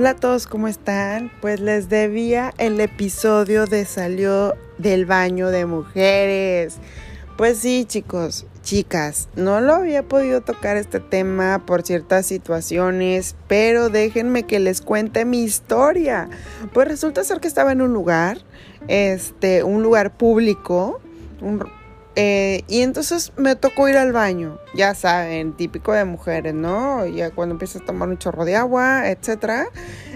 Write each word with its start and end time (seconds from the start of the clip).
Hola 0.00 0.10
a 0.12 0.16
todos, 0.16 0.46
¿cómo 0.46 0.66
están? 0.66 1.30
Pues 1.42 1.60
les 1.60 1.90
debía 1.90 2.54
el 2.56 2.80
episodio 2.80 3.66
de 3.66 3.84
Salió 3.84 4.54
del 4.78 5.04
baño 5.04 5.50
de 5.50 5.66
mujeres. 5.66 6.78
Pues 7.36 7.58
sí, 7.58 7.84
chicos, 7.86 8.46
chicas, 8.62 9.28
no 9.36 9.60
lo 9.60 9.74
había 9.74 10.02
podido 10.02 10.40
tocar 10.40 10.78
este 10.78 11.00
tema 11.00 11.66
por 11.66 11.82
ciertas 11.82 12.24
situaciones, 12.24 13.36
pero 13.46 13.90
déjenme 13.90 14.44
que 14.44 14.58
les 14.58 14.80
cuente 14.80 15.26
mi 15.26 15.42
historia. 15.42 16.30
Pues 16.72 16.88
resulta 16.88 17.22
ser 17.22 17.40
que 17.40 17.48
estaba 17.48 17.72
en 17.72 17.82
un 17.82 17.92
lugar, 17.92 18.38
este, 18.88 19.64
un 19.64 19.82
lugar 19.82 20.16
público, 20.16 21.02
un, 21.42 21.62
eh, 22.16 22.64
y 22.66 22.80
entonces 22.80 23.32
me 23.36 23.54
tocó 23.54 23.88
ir 23.88 23.96
al 23.96 24.12
baño, 24.12 24.58
ya 24.74 24.94
saben, 24.94 25.52
típico 25.52 25.92
de 25.92 26.04
mujeres, 26.04 26.54
¿no? 26.54 27.06
Ya 27.06 27.30
cuando 27.30 27.54
empiezas 27.54 27.82
a 27.82 27.84
tomar 27.84 28.08
un 28.08 28.18
chorro 28.18 28.44
de 28.44 28.56
agua, 28.56 29.08
etc. 29.08 29.68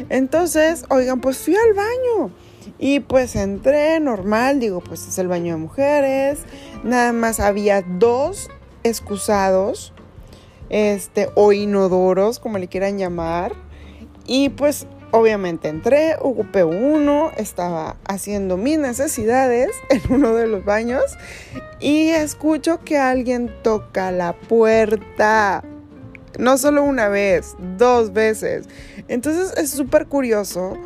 Entonces, 0.09 0.85
oigan, 0.91 1.21
pues 1.21 1.39
fui 1.39 1.55
al 1.55 1.73
baño. 1.75 2.33
Y 2.79 3.01
pues 3.01 3.37
entré 3.37 4.01
normal, 4.01 4.59
digo, 4.59 4.81
pues 4.81 5.07
es 5.07 5.19
el 5.19 5.29
baño 5.29 5.55
de 5.55 5.61
mujeres. 5.61 6.41
Nada 6.83 7.13
más 7.13 7.39
había 7.39 7.83
dos 7.83 8.51
excusados, 8.83 9.93
este, 10.71 11.29
o 11.37 11.53
inodoros, 11.53 12.41
como 12.41 12.59
le 12.59 12.69
quieran 12.69 12.99
llamar. 12.99 13.53
Y 14.27 14.49
pues 14.49 14.87
obviamente 15.15 15.69
entré, 15.69 16.17
ocupé 16.21 16.65
uno, 16.65 17.31
estaba 17.37 17.97
haciendo 18.09 18.57
mis 18.57 18.79
necesidades 18.79 19.71
en 19.91 20.01
uno 20.13 20.35
de 20.35 20.49
los 20.49 20.65
baños 20.65 21.05
y 21.85 22.09
escucho 22.09 22.81
que 22.83 22.97
alguien 22.97 23.53
toca 23.63 24.11
la 24.11 24.33
puerta. 24.33 25.63
No 26.39 26.57
solo 26.57 26.83
una 26.83 27.09
vez, 27.09 27.57
dos 27.77 28.15
veces. 28.15 28.67
Entonces 29.07 29.53
es 29.59 29.69
súper 29.69 30.07
curioso 30.07 30.79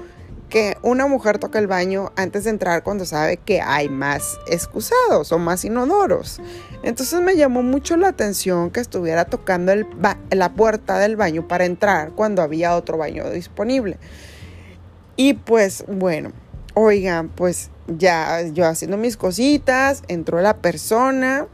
que 0.49 0.77
una 0.83 1.07
mujer 1.07 1.39
toque 1.39 1.59
el 1.59 1.69
baño 1.69 2.11
antes 2.17 2.43
de 2.43 2.51
entrar 2.51 2.83
cuando 2.83 3.05
sabe 3.05 3.37
que 3.37 3.61
hay 3.61 3.89
más 3.89 4.41
excusados 4.49 5.31
o 5.31 5.39
más 5.39 5.65
inodoros. 5.65 6.41
Entonces 6.83 7.21
me 7.21 7.37
llamó 7.37 7.62
mucho 7.62 7.97
la 7.97 8.09
atención 8.09 8.73
que 8.73 8.81
estuviera 8.81 9.25
tocando 9.25 9.73
la 10.33 10.53
puerta 10.55 10.99
del 10.99 11.15
baño 11.15 11.47
para 11.47 11.65
entrar 11.65 12.11
cuando 12.11 12.43
había 12.43 12.75
otro 12.75 12.99
baño 12.99 13.31
disponible. 13.31 13.99
Y 15.15 15.35
pues 15.35 15.85
bueno, 15.87 16.33
oigan, 16.79 17.29
pues 17.29 17.71
ya 17.87 18.43
yo 18.53 18.67
haciendo 18.67 18.97
mis 18.97 19.17
cositas, 19.17 20.03
entró 20.09 20.41
la 20.41 20.59
persona, 20.59 21.47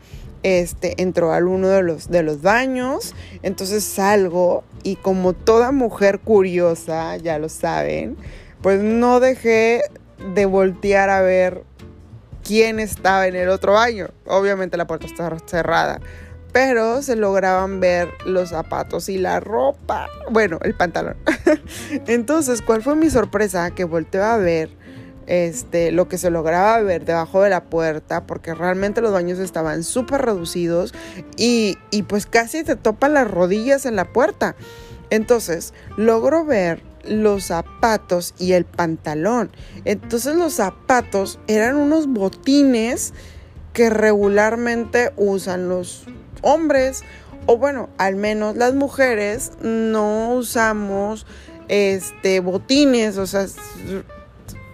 este, 0.43 1.01
entró 1.03 1.33
al 1.33 1.47
uno 1.47 1.69
de 1.69 1.83
los, 1.83 2.11
de 2.11 2.23
los 2.23 2.43
baños, 2.43 3.15
entonces 3.43 3.85
salgo 3.85 4.65
y 4.83 4.97
como 4.97 5.33
toda 5.33 5.73
mujer 5.73 6.21
curiosa, 6.21 7.17
ya 7.17 7.39
lo 7.39 7.49
saben, 7.49 8.17
pues 8.61 8.83
no 8.83 9.21
dejé 9.21 9.83
de 10.35 10.47
voltear 10.47 11.11
a 11.11 11.23
ver 11.23 11.65
quién 12.43 12.79
estaba 12.79 13.27
en 13.27 13.37
el 13.37 13.49
otro 13.49 13.73
baño. 13.73 14.09
Obviamente 14.27 14.77
la 14.77 14.87
puerta 14.87 15.07
estaba 15.07 15.39
cerrada, 15.47 16.01
pero 16.53 17.03
se 17.03 17.17
lograban 17.17 17.81
ver 17.81 18.09
los 18.27 18.51
zapatos 18.51 19.09
y 19.09 19.19
la 19.19 19.41
ropa. 19.41 20.09
Bueno, 20.31 20.59
el 20.63 20.75
pantalón. 20.75 21.17
Entonces, 22.07 22.61
¿cuál 22.63 22.83
fue 22.83 22.97
mi 22.97 23.11
sorpresa? 23.11 23.71
Que 23.71 23.85
volteé 23.85 24.21
a 24.21 24.37
ver 24.37 24.84
este, 25.27 25.93
lo 25.93 26.09
que 26.09 26.19
se 26.19 26.31
lograba 26.31 26.81
ver 26.81 27.05
debajo 27.05 27.43
de 27.43 27.51
la 27.51 27.65
puerta, 27.65 28.27
porque 28.27 28.55
realmente 28.55 29.01
los 29.01 29.13
baños 29.13 29.39
estaban 29.39 29.85
súper 29.85 30.23
reducidos 30.23 30.95
y, 31.37 31.79
y 31.91 32.03
pues 32.03 32.27
casi 32.27 32.65
te 32.65 32.77
topan 32.77 33.15
las 33.15 33.31
rodillas 33.31 33.87
en 33.87 33.97
la 33.97 34.13
puerta. 34.13 34.57
Entonces, 35.11 35.75
logro 35.97 36.45
ver 36.45 36.83
los 37.05 37.45
zapatos 37.45 38.35
y 38.39 38.53
el 38.53 38.65
pantalón. 38.65 39.51
Entonces 39.85 40.37
los 40.37 40.55
zapatos 40.55 41.39
eran 41.47 41.77
unos 41.77 42.07
botines 42.07 43.13
que 43.73 43.91
regularmente 43.91 45.13
usan 45.17 45.69
los 45.69 46.05
hombres 46.43 47.03
o 47.47 47.59
bueno, 47.59 47.91
al 47.99 48.17
menos 48.17 48.57
las 48.57 48.75
mujeres 48.75 49.53
no 49.61 50.35
usamos 50.35 51.27
este 51.69 52.41
botines, 52.41 53.19
o 53.19 53.27
sea, 53.27 53.47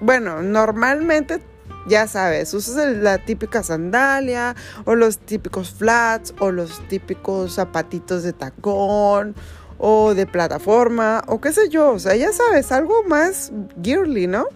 bueno, 0.01 0.43
normalmente 0.43 1.41
ya 1.87 2.07
sabes, 2.07 2.53
usas 2.55 2.97
la 2.97 3.19
típica 3.19 3.63
sandalia 3.63 4.55
o 4.85 4.95
los 4.95 5.19
típicos 5.19 5.71
flats 5.71 6.35
o 6.39 6.51
los 6.51 6.87
típicos 6.89 7.55
zapatitos 7.55 8.23
de 8.23 8.33
tacón 8.33 9.35
o 9.81 10.15
de 10.15 10.27
plataforma 10.27 11.25
o 11.27 11.41
qué 11.41 11.53
sé 11.53 11.69
yo, 11.71 11.93
o 11.93 11.99
sea, 11.99 12.15
ya 12.15 12.33
sabes, 12.33 12.71
algo 12.71 13.03
más 13.05 13.51
girly, 13.83 14.27
¿no? 14.27 14.47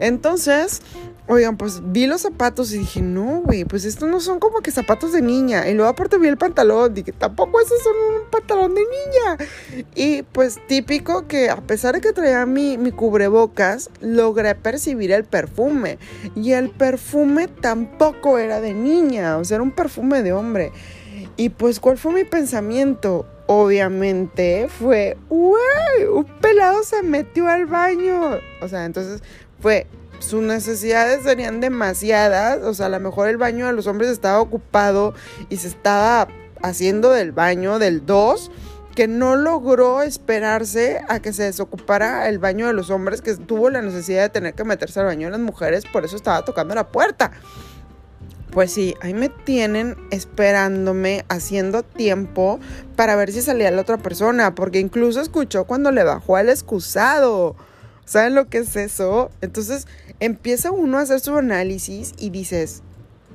Entonces, 0.00 0.82
oigan, 1.28 1.56
pues 1.56 1.80
vi 1.84 2.06
los 2.06 2.22
zapatos 2.22 2.72
y 2.72 2.78
dije, 2.78 3.00
no, 3.00 3.42
güey, 3.44 3.64
pues 3.64 3.84
estos 3.84 4.08
no 4.08 4.18
son 4.18 4.40
como 4.40 4.60
que 4.60 4.72
zapatos 4.72 5.12
de 5.12 5.22
niña. 5.22 5.68
Y 5.68 5.74
luego 5.74 5.90
aparte 5.90 6.18
vi 6.18 6.26
el 6.26 6.36
pantalón, 6.36 6.92
dije, 6.92 7.12
tampoco 7.12 7.60
esos 7.60 7.80
son 7.82 7.94
un 7.94 8.30
pantalón 8.30 8.74
de 8.74 8.80
niña. 8.80 9.84
Y 9.94 10.22
pues 10.22 10.58
típico 10.66 11.28
que 11.28 11.48
a 11.50 11.56
pesar 11.56 11.94
de 11.94 12.00
que 12.00 12.12
traía 12.12 12.44
mi, 12.44 12.76
mi 12.76 12.90
cubrebocas, 12.90 13.90
logré 14.00 14.56
percibir 14.56 15.12
el 15.12 15.24
perfume. 15.24 15.98
Y 16.34 16.52
el 16.52 16.70
perfume 16.70 17.46
tampoco 17.46 18.38
era 18.38 18.60
de 18.60 18.74
niña, 18.74 19.38
o 19.38 19.44
sea, 19.44 19.56
era 19.56 19.62
un 19.62 19.70
perfume 19.70 20.22
de 20.22 20.32
hombre. 20.32 20.72
Y 21.36 21.50
pues, 21.50 21.80
¿cuál 21.80 21.98
fue 21.98 22.12
mi 22.12 22.24
pensamiento? 22.24 23.26
Obviamente 23.46 24.68
fue, 24.68 25.16
¡Uy! 25.28 26.04
Un 26.12 26.24
pelado 26.40 26.82
se 26.82 27.02
metió 27.02 27.48
al 27.48 27.66
baño. 27.66 28.38
O 28.60 28.68
sea, 28.68 28.84
entonces 28.84 29.22
fue, 29.60 29.86
sus 30.18 30.42
necesidades 30.42 31.22
serían 31.22 31.60
demasiadas. 31.60 32.62
O 32.62 32.74
sea, 32.74 32.86
a 32.86 32.90
lo 32.90 33.00
mejor 33.00 33.28
el 33.28 33.36
baño 33.36 33.66
de 33.66 33.72
los 33.72 33.86
hombres 33.86 34.10
estaba 34.10 34.40
ocupado 34.40 35.14
y 35.48 35.56
se 35.56 35.68
estaba 35.68 36.28
haciendo 36.62 37.10
del 37.10 37.32
baño 37.32 37.78
del 37.78 38.06
2 38.06 38.50
que 38.94 39.08
no 39.08 39.36
logró 39.36 40.02
esperarse 40.02 41.00
a 41.08 41.20
que 41.20 41.32
se 41.32 41.42
desocupara 41.42 42.28
el 42.28 42.38
baño 42.38 42.68
de 42.68 42.72
los 42.72 42.90
hombres, 42.90 43.22
que 43.22 43.34
tuvo 43.34 43.68
la 43.68 43.82
necesidad 43.82 44.22
de 44.22 44.28
tener 44.28 44.54
que 44.54 44.64
meterse 44.64 45.00
al 45.00 45.06
baño 45.06 45.26
de 45.26 45.32
las 45.32 45.40
mujeres, 45.40 45.84
por 45.92 46.04
eso 46.04 46.14
estaba 46.16 46.44
tocando 46.44 46.74
la 46.74 46.86
puerta. 46.88 47.32
Pues 48.54 48.72
sí, 48.72 48.94
ahí 49.00 49.14
me 49.14 49.30
tienen 49.30 49.96
esperándome, 50.12 51.24
haciendo 51.28 51.82
tiempo 51.82 52.60
para 52.94 53.16
ver 53.16 53.32
si 53.32 53.42
salía 53.42 53.72
la 53.72 53.82
otra 53.82 53.98
persona, 53.98 54.54
porque 54.54 54.78
incluso 54.78 55.20
escuchó 55.20 55.64
cuando 55.64 55.90
le 55.90 56.04
bajó 56.04 56.36
al 56.36 56.48
excusado. 56.48 57.56
¿Saben 58.04 58.36
lo 58.36 58.48
que 58.48 58.58
es 58.58 58.76
eso? 58.76 59.32
Entonces 59.40 59.88
empieza 60.20 60.70
uno 60.70 60.98
a 60.98 61.00
hacer 61.00 61.18
su 61.18 61.36
análisis 61.36 62.14
y 62.16 62.30
dices, 62.30 62.84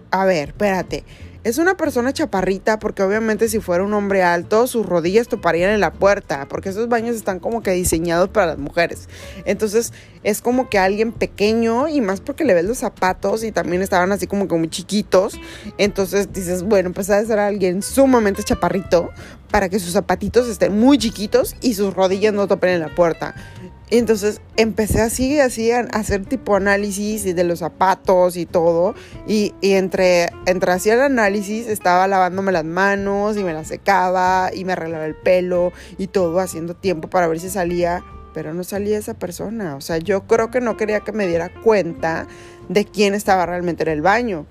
a 0.10 0.24
ver, 0.24 0.50
espérate, 0.50 1.04
es 1.44 1.58
una 1.58 1.78
persona 1.78 2.12
chaparrita 2.12 2.80
porque 2.80 3.02
obviamente 3.02 3.48
si 3.48 3.60
fuera 3.60 3.84
un 3.84 3.94
hombre 3.94 4.24
alto, 4.24 4.68
sus 4.68 4.86
rodillas 4.86 5.28
toparían 5.28 5.72
en 5.72 5.80
la 5.80 5.94
puerta, 5.94 6.48
porque 6.50 6.70
esos 6.70 6.90
baños 6.90 7.16
están 7.16 7.40
como 7.40 7.64
que 7.64 7.72
diseñados 7.72 8.30
para 8.30 8.48
las 8.48 8.58
mujeres. 8.58 9.08
Entonces 9.46 9.94
es 10.24 10.42
como 10.42 10.70
que 10.70 10.78
alguien 10.78 11.12
pequeño 11.14 11.88
y 11.88 12.02
más 12.02 12.20
porque 12.20 12.44
le 12.44 12.54
ves 12.54 12.66
los 12.66 12.80
zapatos 12.80 13.44
y 13.44 13.52
también 13.52 13.82
estaban 13.82 14.12
así 14.12 14.28
como 14.28 14.48
que 14.48 14.56
muy 14.56 14.70
chiquitos. 14.70 15.40
Entonces 15.78 16.34
dices, 16.34 16.64
bueno, 16.64 16.92
pues 16.92 17.10
ha 17.10 17.22
de 17.22 17.26
ser 17.26 17.40
alguien 17.40 17.82
sumamente 17.82 18.44
chaparrito 18.44 19.12
para 19.50 19.70
que 19.70 19.80
sus 19.80 19.94
zapatitos 19.94 20.48
estén 20.48 20.78
muy 20.78 20.98
chiquitos 20.98 21.56
y 21.62 21.74
sus 21.74 21.94
rodillas 21.94 22.34
no 22.34 22.48
topen 22.48 22.72
en 22.72 22.80
la 22.82 22.94
puerta. 22.94 23.34
Entonces 23.92 24.40
empecé 24.56 25.02
así, 25.02 25.40
así 25.40 25.72
a 25.72 25.80
hacer 25.80 26.26
tipo 26.26 26.56
análisis 26.56 27.24
de 27.24 27.44
los 27.44 27.60
zapatos 27.60 28.38
y 28.38 28.46
todo. 28.46 28.94
Y, 29.28 29.54
entre, 29.62 30.30
entre 30.46 30.72
hacía 30.72 30.94
el 30.94 31.02
análisis 31.02 31.68
estaba 31.68 32.08
lavándome 32.08 32.52
las 32.52 32.66
manos 32.66 33.36
y 33.38 33.44
me 33.44 33.54
las 33.54 33.68
secaba 33.68 34.52
y 34.54 34.64
me 34.64 34.74
arreglaba 34.74 35.06
el 35.06 35.16
pelo 35.16 35.72
y 35.98 36.08
todo 36.08 36.40
haciendo 36.40 36.76
tiempo 36.76 37.10
para 37.10 37.28
ver 37.28 37.40
si 37.40 37.50
salía. 37.50 38.04
Pero 38.34 38.54
no 38.54 38.64
salía 38.64 39.00
esa 39.00 39.16
persona. 39.16 39.76
O 39.76 39.82
sea, 39.82 39.98
yo 39.98 40.28
creo 40.28 40.52
que 40.52 40.62
no 40.62 40.78
quería 40.78 41.00
que 41.00 41.12
me 41.12 41.26
diera 41.26 41.52
cuenta 41.64 42.28
de 42.68 42.86
quién 42.86 43.16
estaba 43.16 43.48
realmente 43.48 43.82
en 43.84 43.90
el 43.90 44.02
baño. 44.04 44.46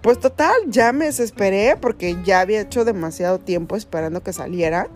Pues 0.00 0.20
total, 0.20 0.54
ya 0.68 0.92
me 0.92 1.06
desesperé 1.06 1.76
porque 1.80 2.16
ya 2.24 2.38
había 2.38 2.60
hecho 2.60 2.84
demasiado 2.84 3.40
tiempo 3.40 3.74
esperando 3.74 4.22
que 4.22 4.32
saliera. 4.32 4.88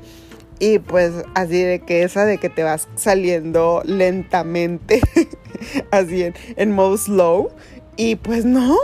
Y 0.61 0.79
pues 0.79 1.12
así 1.35 1.62
de 1.62 1.81
que 1.81 2.05
esa 2.05 2.25
de 2.25 2.39
que 2.39 2.51
te 2.51 2.62
vas 2.62 2.87
saliendo 2.95 3.83
lentamente, 3.85 5.01
así 5.91 6.23
en, 6.23 6.35
en 6.57 6.71
modo 6.71 6.97
slow. 6.97 7.51
Y 7.97 8.17
pues 8.17 8.45
no, 8.45 8.77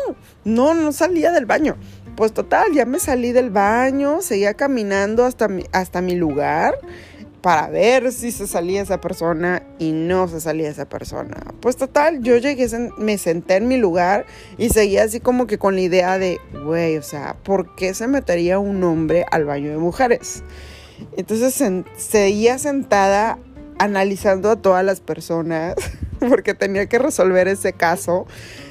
no, 0.44 0.74
no 0.74 0.92
salía 0.92 1.30
del 1.30 1.46
baño. 1.46 1.76
Pues 2.16 2.32
total, 2.32 2.72
ya 2.72 2.86
me 2.86 2.98
salí 2.98 3.32
del 3.32 3.50
baño, 3.50 4.22
seguía 4.22 4.54
caminando 4.54 5.26
hasta 5.26 5.48
mi, 5.48 5.64
hasta 5.72 6.00
mi 6.00 6.14
lugar 6.14 6.74
para 7.46 7.68
ver 7.68 8.10
si 8.10 8.32
se 8.32 8.46
salía 8.46 8.82
esa 8.82 9.00
persona 9.00 9.62
y 9.78 9.92
no 9.92 10.26
se 10.26 10.40
salía 10.40 10.68
esa 10.68 10.88
persona. 10.88 11.36
Pues 11.60 11.76
total, 11.76 12.20
yo 12.22 12.38
llegué, 12.38 12.66
me 12.98 13.18
senté 13.18 13.56
en 13.56 13.68
mi 13.68 13.76
lugar 13.76 14.26
y 14.58 14.70
seguía 14.70 15.04
así 15.04 15.20
como 15.20 15.46
que 15.46 15.56
con 15.56 15.74
la 15.76 15.82
idea 15.82 16.18
de, 16.18 16.40
güey, 16.64 16.96
o 16.96 17.02
sea, 17.02 17.36
¿por 17.44 17.76
qué 17.76 17.94
se 17.94 18.08
metería 18.08 18.58
un 18.58 18.82
hombre 18.82 19.26
al 19.30 19.44
baño 19.44 19.70
de 19.70 19.78
mujeres? 19.78 20.42
Entonces 21.16 21.62
seguía 21.96 22.58
sentada 22.58 23.38
analizando 23.78 24.50
a 24.50 24.56
todas 24.56 24.84
las 24.84 25.00
personas 25.00 25.74
porque 26.28 26.54
tenía 26.54 26.86
que 26.86 26.98
resolver 26.98 27.48
ese 27.48 27.72
caso. 27.72 28.26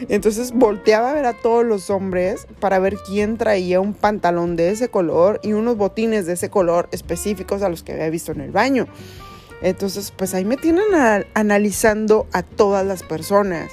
Entonces 0.09 0.51
volteaba 0.51 1.11
a 1.11 1.13
ver 1.13 1.25
a 1.25 1.33
todos 1.33 1.65
los 1.65 1.89
hombres 1.89 2.47
para 2.59 2.79
ver 2.79 2.97
quién 3.05 3.37
traía 3.37 3.79
un 3.79 3.93
pantalón 3.93 4.55
de 4.55 4.71
ese 4.71 4.89
color 4.89 5.39
y 5.43 5.53
unos 5.53 5.77
botines 5.77 6.25
de 6.25 6.33
ese 6.33 6.49
color 6.49 6.89
específicos 6.91 7.61
a 7.61 7.69
los 7.69 7.83
que 7.83 7.93
había 7.93 8.09
visto 8.09 8.31
en 8.31 8.41
el 8.41 8.51
baño. 8.51 8.87
Entonces, 9.61 10.11
pues 10.15 10.33
ahí 10.33 10.45
me 10.45 10.57
tienen 10.57 10.83
analizando 11.33 12.27
a 12.33 12.43
todas 12.43 12.85
las 12.85 13.03
personas. 13.03 13.71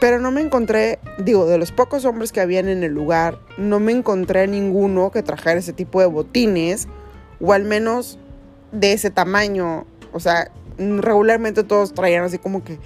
Pero 0.00 0.18
no 0.18 0.30
me 0.30 0.40
encontré, 0.40 0.98
digo, 1.18 1.44
de 1.44 1.58
los 1.58 1.72
pocos 1.72 2.06
hombres 2.06 2.32
que 2.32 2.40
habían 2.40 2.68
en 2.68 2.82
el 2.82 2.92
lugar, 2.92 3.38
no 3.58 3.80
me 3.80 3.92
encontré 3.92 4.46
ninguno 4.46 5.10
que 5.10 5.22
trajera 5.22 5.60
ese 5.60 5.74
tipo 5.74 6.00
de 6.00 6.06
botines, 6.06 6.88
o 7.40 7.52
al 7.52 7.64
menos 7.64 8.18
de 8.72 8.92
ese 8.92 9.10
tamaño. 9.10 9.86
O 10.12 10.20
sea, 10.20 10.50
regularmente 10.78 11.64
todos 11.64 11.94
traían 11.94 12.24
así 12.24 12.38
como 12.38 12.64
que 12.64 12.78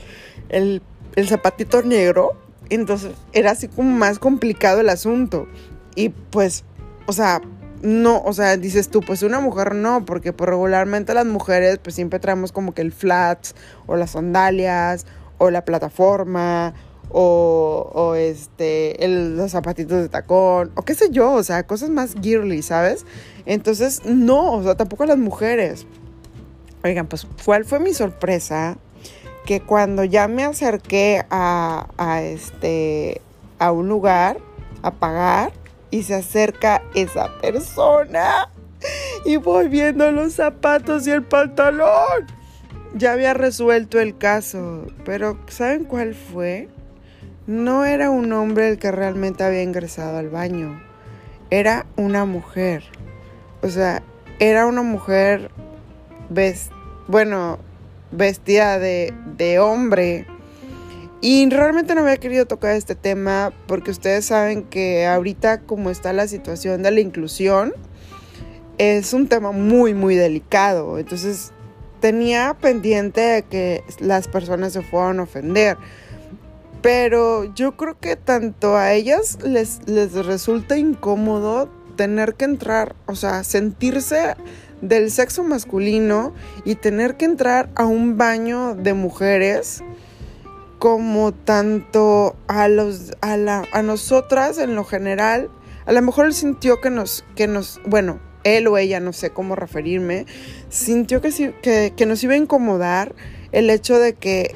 el, 0.49 0.83
el 1.17 1.29
zapatito 1.29 1.83
negro. 1.83 2.33
Entonces 2.71 3.13
era 3.33 3.51
así 3.51 3.69
como 3.69 3.91
más 3.91 4.19
complicado 4.19 4.81
el 4.81 4.89
asunto. 4.89 5.47
Y 5.95 6.09
pues, 6.09 6.65
o 7.07 7.13
sea, 7.13 7.41
no, 7.83 8.23
o 8.23 8.33
sea, 8.33 8.57
dices 8.57 8.89
tú, 8.89 9.01
pues 9.01 9.23
una 9.23 9.41
mujer 9.41 9.75
no, 9.75 10.07
porque 10.07 10.33
pues 10.33 10.49
regularmente 10.49 11.13
las 11.13 11.27
mujeres 11.27 11.79
pues 11.83 11.95
siempre 11.95 12.19
traemos 12.19 12.51
como 12.51 12.73
que 12.73 12.81
el 12.81 12.93
flats 12.93 13.55
o 13.87 13.97
las 13.97 14.13
sandalias 14.13 15.07
o 15.39 15.51
la 15.51 15.65
plataforma 15.65 16.73
o, 17.17 17.93
o 17.95 18.17
este, 18.17 19.05
el, 19.05 19.37
los 19.37 19.53
zapatitos 19.53 20.03
de 20.03 20.09
tacón 20.09 20.73
o 20.75 20.83
qué 20.83 20.97
sé 20.97 21.11
yo, 21.11 21.33
o 21.33 21.45
sea, 21.45 21.65
cosas 21.65 21.89
más 21.91 22.17
girly, 22.21 22.61
¿sabes? 22.61 23.07
Entonces, 23.47 24.03
no, 24.05 24.55
o 24.55 24.63
sea, 24.65 24.75
tampoco 24.75 25.07
las 25.07 25.17
mujeres. 25.17 25.87
Oigan, 26.83 27.07
pues, 27.07 27.25
¿cuál 27.45 27.65
fue 27.65 27.79
mi 27.79 27.95
sorpresa? 27.95 28.79
Que 29.47 29.61
cuando 29.61 30.03
ya 30.03 30.27
me 30.27 30.43
acerqué 30.43 31.25
a, 31.31 31.87
a, 31.99 32.23
este, 32.23 33.21
a 33.61 33.71
un 33.71 33.89
lugar 33.89 34.39
a 34.83 34.91
pagar 34.91 35.53
y 35.93 36.03
se 36.03 36.17
acerca 36.17 36.83
esa 36.97 37.31
persona 37.41 38.51
y 39.25 39.37
voy 39.37 39.69
viendo 39.69 40.11
los 40.11 40.33
zapatos 40.33 41.07
y 41.07 41.13
el 41.13 41.23
pantalón. 41.23 42.27
Ya 42.95 43.13
había 43.13 43.35
resuelto 43.35 44.01
el 44.01 44.19
caso, 44.19 44.89
pero 45.05 45.39
¿saben 45.47 45.85
cuál 45.85 46.15
fue? 46.15 46.74
No 47.47 47.85
era 47.85 48.11
un 48.11 48.33
hombre 48.33 48.69
el 48.69 48.79
que 48.79 48.91
realmente 48.91 49.45
había 49.45 49.63
ingresado 49.63 50.17
al 50.17 50.31
baño, 50.31 50.83
era 51.51 51.87
una 51.97 52.25
mujer. 52.25 52.85
O 53.63 53.69
sea, 53.69 54.03
era 54.39 54.67
una 54.67 54.83
mujer 54.83 55.51
bueno, 57.07 57.59
vestida 58.11 58.79
de, 58.79 59.13
de 59.37 59.59
hombre. 59.59 60.27
Y 61.21 61.49
realmente 61.49 61.95
no 61.95 62.03
había 62.03 62.19
querido 62.19 62.47
tocar 62.47 62.77
este 62.77 62.95
tema 62.95 63.53
porque 63.67 63.91
ustedes 63.91 64.27
saben 64.27 64.65
que 64.65 65.07
ahorita 65.07 65.61
como 65.61 65.91
está 65.91 66.13
la 66.13 66.29
situación 66.29 66.83
de 66.83 66.91
la 66.91 67.01
inclusión, 67.01 67.73
es 68.79 69.13
un 69.13 69.29
tema 69.29 69.53
muy, 69.53 69.95
muy 69.95 70.17
delicado. 70.17 70.99
Entonces 70.99 71.53
tenía 72.01 72.57
pendiente 72.61 73.21
de 73.21 73.43
que 73.43 73.85
las 74.01 74.29
personas 74.29 74.75
se 74.75 74.83
fueran 74.83 75.21
a 75.21 75.23
ofender. 75.23 75.79
Pero 76.85 77.45
yo 77.55 77.79
creo 77.79 77.99
que 77.99 78.15
tanto 78.15 78.77
a 78.77 78.93
ellas 78.93 79.39
les, 79.43 79.81
les 79.89 80.13
resulta 80.27 80.77
incómodo 80.77 81.71
tener 81.97 82.35
que 82.35 82.45
entrar, 82.45 82.95
o 83.07 83.15
sea, 83.15 83.43
sentirse 83.43 84.37
del 84.83 85.11
sexo 85.11 85.45
masculino 85.45 86.35
y 86.67 86.75
tener 86.75 87.17
que 87.17 87.25
entrar 87.25 87.71
a 87.75 87.87
un 87.87 88.19
baño 88.19 88.75
de 88.75 88.93
mujeres 88.93 89.83
como 90.79 91.33
tanto 91.33 92.37
a 92.49 92.69
los 92.69 93.13
a, 93.23 93.39
la, 93.39 93.65
a 93.73 93.81
nosotras 93.81 94.59
en 94.59 94.75
lo 94.75 94.85
general. 94.85 95.49
A 95.87 95.93
lo 95.93 96.03
mejor 96.03 96.27
él 96.27 96.35
sintió 96.35 96.83
que 96.83 96.91
nos 96.91 97.25
que 97.35 97.47
nos 97.47 97.81
bueno 97.87 98.21
él 98.43 98.67
o 98.67 98.77
ella 98.77 99.01
no 99.01 99.15
sé 99.15 99.31
cómo 99.31 99.57
referirme 99.57 100.27
sintió 100.69 101.23
que, 101.23 101.55
que, 101.63 101.95
que 101.97 102.05
nos 102.05 102.23
iba 102.23 102.35
a 102.35 102.37
incomodar 102.37 103.15
el 103.53 103.71
hecho 103.71 103.99
de 103.99 104.13
que 104.13 104.55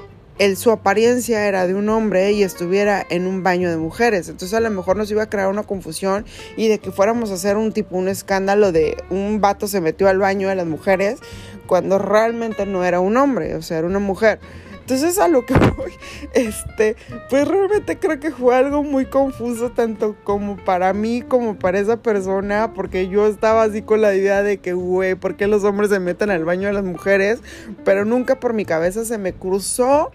su 0.57 0.71
apariencia 0.71 1.47
era 1.47 1.67
de 1.67 1.75
un 1.75 1.89
hombre 1.89 2.33
y 2.33 2.43
estuviera 2.43 3.05
en 3.11 3.27
un 3.27 3.43
baño 3.43 3.71
de 3.71 3.77
mujeres. 3.77 4.29
Entonces 4.29 4.55
a 4.55 4.61
lo 4.61 4.71
mejor 4.71 4.97
nos 4.97 5.11
iba 5.11 5.23
a 5.23 5.31
crear 5.31 5.49
una 5.49 5.65
confusión 5.65 6.25
y 6.57 6.69
de 6.69 6.79
que 6.79 6.93
fuéramos 6.93 7.31
a 7.31 7.35
hacer 7.35 7.57
un 7.57 7.73
tipo, 7.73 7.97
un 7.97 8.09
escándalo 8.09 8.73
de 8.73 8.97
un 9.11 9.41
vato 9.41 9.69
se 9.69 9.81
metió 9.81 10.09
al 10.09 10.19
baño 10.19 10.49
de 10.49 10.55
las 10.55 10.67
mujeres 10.67 11.19
cuando 11.67 11.99
realmente 11.99 12.67
no 12.67 12.85
era 12.85 13.01
un 13.01 13.17
hombre, 13.17 13.55
o 13.55 13.63
sea, 13.63 13.79
era 13.79 13.87
una 13.87 13.99
mujer. 13.99 14.41
Entonces 14.89 15.19
a 15.19 15.29
lo 15.29 15.45
que 15.45 15.53
voy, 15.77 15.93
este, 16.33 16.97
pues 17.29 17.47
realmente 17.47 17.99
creo 17.99 18.19
que 18.19 18.31
fue 18.31 18.57
algo 18.57 18.83
muy 18.83 19.05
confuso 19.05 19.71
tanto 19.71 20.17
como 20.25 20.57
para 20.57 20.95
mí 20.95 21.21
como 21.21 21.59
para 21.59 21.79
esa 21.79 21.99
persona, 21.99 22.73
porque 22.73 23.07
yo 23.09 23.27
estaba 23.27 23.65
así 23.65 23.83
con 23.83 24.01
la 24.01 24.15
idea 24.15 24.43
de 24.43 24.57
que, 24.61 24.73
güey, 24.73 25.15
¿por 25.15 25.37
qué 25.37 25.47
los 25.47 25.63
hombres 25.65 25.91
se 25.91 26.01
meten 26.01 26.31
al 26.31 26.47
baño 26.47 26.69
de 26.69 26.73
las 26.73 26.85
mujeres? 26.85 27.41
Pero 27.85 28.07
nunca 28.07 28.41
por 28.41 28.55
mi 28.55 28.65
cabeza 28.65 29.05
se 29.05 29.19
me 29.19 29.35
cruzó 29.35 30.11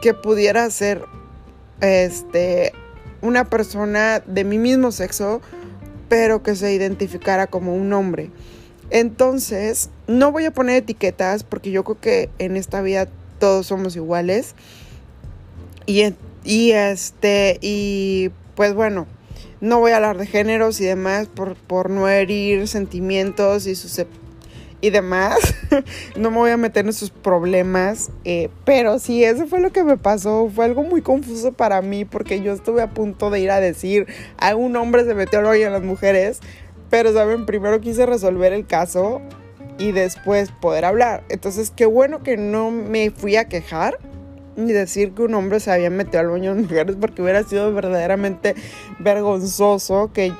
que 0.00 0.14
pudiera 0.14 0.70
ser, 0.70 1.04
este, 1.82 2.72
una 3.20 3.44
persona 3.44 4.20
de 4.20 4.44
mi 4.44 4.56
mismo 4.56 4.92
sexo, 4.92 5.42
pero 6.08 6.42
que 6.42 6.56
se 6.56 6.72
identificara 6.72 7.48
como 7.48 7.76
un 7.76 7.92
hombre. 7.92 8.30
Entonces, 8.88 9.90
no 10.06 10.32
voy 10.32 10.46
a 10.46 10.52
poner 10.52 10.76
etiquetas 10.76 11.44
porque 11.44 11.70
yo 11.70 11.84
creo 11.84 12.00
que 12.00 12.30
en 12.38 12.56
esta 12.56 12.80
vida 12.80 13.08
todos 13.46 13.68
somos 13.68 13.94
iguales. 13.94 14.56
Y, 15.86 16.02
y 16.42 16.72
este, 16.72 17.60
y 17.62 18.32
pues 18.56 18.74
bueno, 18.74 19.06
no 19.60 19.78
voy 19.78 19.92
a 19.92 19.96
hablar 19.96 20.18
de 20.18 20.26
géneros 20.26 20.80
y 20.80 20.84
demás 20.84 21.28
por, 21.28 21.54
por 21.54 21.88
no 21.88 22.08
herir 22.08 22.66
sentimientos 22.66 23.68
y 23.68 23.76
sus 23.76 24.04
y 24.80 24.90
demás. 24.90 25.54
no 26.16 26.32
me 26.32 26.38
voy 26.38 26.50
a 26.50 26.56
meter 26.56 26.86
en 26.86 26.92
sus 26.92 27.10
problemas. 27.10 28.10
Eh, 28.24 28.50
pero 28.64 28.98
sí, 28.98 29.22
eso 29.22 29.46
fue 29.46 29.60
lo 29.60 29.70
que 29.70 29.84
me 29.84 29.96
pasó. 29.96 30.50
Fue 30.52 30.64
algo 30.64 30.82
muy 30.82 31.02
confuso 31.02 31.52
para 31.52 31.80
mí 31.82 32.04
porque 32.04 32.40
yo 32.40 32.52
estuve 32.52 32.82
a 32.82 32.90
punto 32.90 33.30
de 33.30 33.38
ir 33.38 33.52
a 33.52 33.60
decir 33.60 34.08
a 34.38 34.56
un 34.56 34.74
hombre 34.74 35.04
se 35.04 35.14
metió 35.14 35.38
al 35.38 35.46
hoyo 35.46 35.68
a 35.68 35.70
las 35.70 35.84
mujeres. 35.84 36.40
Pero, 36.90 37.12
¿saben? 37.12 37.46
Primero 37.46 37.80
quise 37.80 38.06
resolver 38.06 38.52
el 38.52 38.66
caso 38.66 39.22
y 39.78 39.92
después 39.92 40.50
poder 40.50 40.84
hablar. 40.84 41.24
Entonces, 41.28 41.72
qué 41.74 41.86
bueno 41.86 42.22
que 42.22 42.36
no 42.36 42.70
me 42.70 43.10
fui 43.10 43.36
a 43.36 43.48
quejar 43.48 43.98
ni 44.56 44.72
decir 44.72 45.12
que 45.12 45.22
un 45.22 45.34
hombre 45.34 45.60
se 45.60 45.70
había 45.70 45.90
metido 45.90 46.20
al 46.20 46.28
baño 46.28 46.54
de 46.54 46.62
mujeres 46.62 46.96
porque 46.98 47.22
hubiera 47.22 47.42
sido 47.42 47.72
verdaderamente 47.74 48.54
vergonzoso 48.98 50.10
que, 50.12 50.32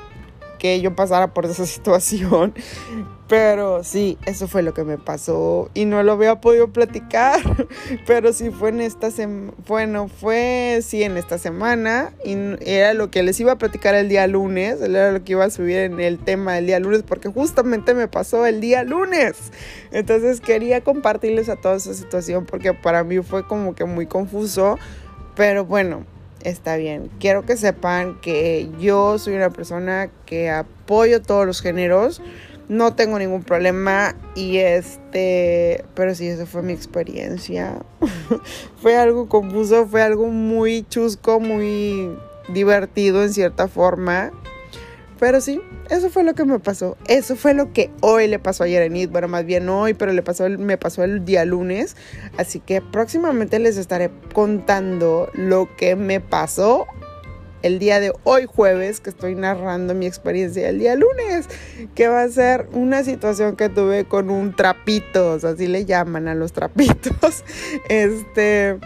que 0.57 0.81
yo 0.81 0.95
pasara 0.95 1.33
por 1.33 1.45
esa 1.45 1.65
situación. 1.67 2.53
Pero 3.27 3.83
sí, 3.83 4.17
eso 4.25 4.47
fue 4.47 4.61
lo 4.61 4.73
que 4.73 4.85
me 4.85 4.97
pasó 4.97 5.69
y 5.73 5.83
no 5.83 6.01
lo 6.01 6.13
había 6.13 6.39
podido 6.39 6.69
platicar, 6.71 7.41
pero 8.07 8.31
sí 8.31 8.51
fue 8.51 8.69
en 8.69 8.79
esta 8.79 9.11
semana, 9.11 9.51
bueno, 9.67 10.07
fue 10.07 10.79
sí 10.81 11.03
en 11.03 11.17
esta 11.17 11.37
semana 11.37 12.13
y 12.23 12.37
era 12.61 12.93
lo 12.93 13.11
que 13.11 13.23
les 13.23 13.37
iba 13.41 13.51
a 13.51 13.57
platicar 13.57 13.95
el 13.95 14.07
día 14.07 14.25
lunes, 14.27 14.79
era 14.79 15.11
lo 15.11 15.25
que 15.25 15.33
iba 15.33 15.43
a 15.43 15.49
subir 15.49 15.75
en 15.75 15.99
el 15.99 16.19
tema 16.19 16.53
del 16.53 16.67
día 16.67 16.79
lunes 16.79 17.03
porque 17.03 17.27
justamente 17.27 17.93
me 17.93 18.07
pasó 18.07 18.45
el 18.45 18.61
día 18.61 18.85
lunes. 18.85 19.35
Entonces 19.91 20.39
quería 20.39 20.81
compartirles 20.81 21.49
a 21.49 21.57
toda 21.57 21.75
esa 21.75 21.93
situación 21.93 22.45
porque 22.45 22.73
para 22.73 23.03
mí 23.03 23.19
fue 23.19 23.45
como 23.45 23.75
que 23.75 23.83
muy 23.83 24.05
confuso, 24.05 24.79
pero 25.35 25.65
bueno, 25.65 26.05
está 26.43 26.77
bien. 26.77 27.09
Quiero 27.19 27.45
que 27.45 27.57
sepan 27.57 28.21
que 28.21 28.69
yo 28.79 29.19
soy 29.19 29.35
una 29.35 29.49
persona 29.49 30.09
que 30.25 30.49
apoyo 30.49 31.21
todos 31.21 31.45
los 31.45 31.61
géneros 31.61 32.21
no 32.69 32.95
tengo 32.95 33.17
ningún 33.17 33.43
problema 33.43 34.15
y 34.35 34.57
este, 34.57 35.85
pero 35.95 36.13
sí, 36.15 36.27
esa 36.27 36.45
fue 36.45 36.61
mi 36.61 36.73
experiencia. 36.73 37.79
fue 38.81 38.97
algo 38.97 39.29
confuso, 39.29 39.87
fue 39.87 40.01
algo 40.01 40.27
muy 40.27 40.85
chusco, 40.89 41.39
muy 41.39 42.09
divertido 42.49 43.23
en 43.23 43.33
cierta 43.33 43.67
forma. 43.67 44.31
Pero 45.19 45.41
sí, 45.41 45.61
eso 45.89 46.09
fue 46.09 46.23
lo 46.23 46.35
que 46.35 46.45
me 46.45 46.59
pasó. 46.59 46.95
Eso 47.07 47.35
fue 47.35 47.53
lo 47.53 47.73
que 47.73 47.89
hoy 48.01 48.27
le 48.27 48.37
pasó 48.37 48.63
a 48.63 48.67
Yerenit. 48.67 49.11
Bueno, 49.11 49.27
más 49.27 49.45
bien 49.45 49.67
hoy, 49.67 49.95
pero 49.95 50.13
le 50.13 50.21
pasó, 50.21 50.47
me 50.47 50.77
pasó 50.77 51.03
el 51.03 51.25
día 51.25 51.43
lunes. 51.43 51.95
Así 52.37 52.59
que 52.59 52.81
próximamente 52.81 53.57
les 53.57 53.77
estaré 53.77 54.11
contando 54.33 55.29
lo 55.33 55.75
que 55.75 55.95
me 55.95 56.19
pasó 56.19 56.85
el 57.67 57.79
día 57.79 57.99
de 57.99 58.13
hoy 58.23 58.45
jueves, 58.47 58.99
que 58.99 59.09
estoy 59.09 59.35
narrando 59.35 59.93
mi 59.93 60.07
experiencia 60.07 60.67
el 60.69 60.79
día 60.79 60.95
lunes, 60.95 61.47
que 61.95 62.07
va 62.07 62.23
a 62.23 62.29
ser 62.29 62.67
una 62.71 63.03
situación 63.03 63.55
que 63.55 63.69
tuve 63.69 64.05
con 64.05 64.29
un 64.29 64.55
trapito, 64.55 65.33
o 65.33 65.39
sea, 65.39 65.51
así 65.51 65.67
le 65.67 65.85
llaman 65.85 66.27
a 66.27 66.35
los 66.35 66.53
trapitos. 66.53 67.43
Este, 67.89 68.77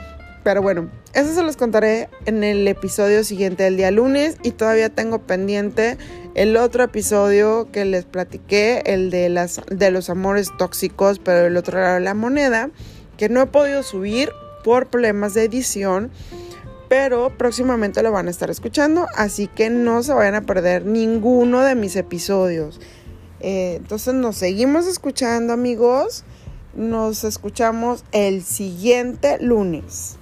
pero 0.43 0.61
bueno, 0.61 0.89
eso 1.13 1.33
se 1.33 1.43
los 1.43 1.55
contaré 1.57 2.09
en 2.25 2.43
el 2.43 2.67
episodio 2.67 3.23
siguiente 3.23 3.63
del 3.63 3.77
día 3.77 3.91
lunes 3.91 4.37
y 4.43 4.51
todavía 4.51 4.89
tengo 4.89 5.19
pendiente 5.19 5.97
el 6.35 6.57
otro 6.57 6.83
episodio 6.83 7.69
que 7.71 7.85
les 7.85 8.05
platiqué, 8.05 8.81
el 8.85 9.11
de 9.11 9.29
las 9.29 9.61
de 9.69 9.91
los 9.91 10.09
amores 10.09 10.49
tóxicos, 10.57 11.19
pero 11.19 11.47
el 11.47 11.57
otro 11.57 11.77
era 11.77 11.99
la 11.99 12.13
moneda 12.13 12.69
que 13.17 13.29
no 13.29 13.41
he 13.41 13.45
podido 13.45 13.83
subir 13.83 14.31
por 14.63 14.87
problemas 14.87 15.33
de 15.33 15.43
edición, 15.43 16.11
pero 16.91 17.29
próximamente 17.37 18.03
lo 18.03 18.11
van 18.11 18.27
a 18.27 18.31
estar 18.31 18.49
escuchando, 18.49 19.07
así 19.15 19.47
que 19.47 19.69
no 19.69 20.03
se 20.03 20.11
vayan 20.11 20.35
a 20.35 20.41
perder 20.41 20.85
ninguno 20.85 21.61
de 21.61 21.73
mis 21.73 21.95
episodios. 21.95 22.81
Eh, 23.39 23.75
entonces 23.77 24.13
nos 24.13 24.35
seguimos 24.35 24.87
escuchando 24.87 25.53
amigos, 25.53 26.25
nos 26.75 27.23
escuchamos 27.23 28.03
el 28.11 28.43
siguiente 28.43 29.37
lunes. 29.39 30.17